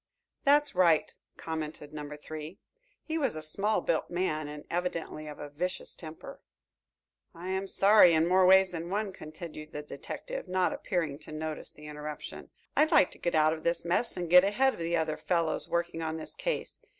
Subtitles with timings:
[0.45, 2.57] "That's right," commented Number Three.
[3.03, 6.41] He was a small built man and evidently of a vicious temper.
[7.35, 11.69] "I am sorry in more ways than one," continued the detective, not appearing to notice
[11.69, 12.49] the interruption.
[12.75, 15.69] "I'd like to get out of this mess and get ahead of the other fellows
[15.69, 16.79] working on this case.